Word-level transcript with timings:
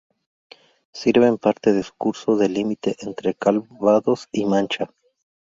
Sirve 0.95 1.27
en 1.27 1.37
parte 1.37 1.73
de 1.73 1.83
su 1.83 1.93
curso 1.95 2.35
de 2.35 2.49
límite 2.49 2.95
entre 3.01 3.35
Calvados 3.35 4.29
y 4.31 4.45
Mancha. 4.45 4.89